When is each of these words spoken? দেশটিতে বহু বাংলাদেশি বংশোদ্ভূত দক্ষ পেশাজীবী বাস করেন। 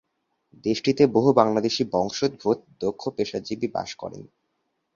দেশটিতে 0.65 1.03
বহু 1.07 1.29
বাংলাদেশি 1.33 1.83
বংশোদ্ভূত 1.93 2.59
দক্ষ 2.79 3.03
পেশাজীবী 3.09 3.67
বাস 3.67 3.89
করেন। 3.95 4.23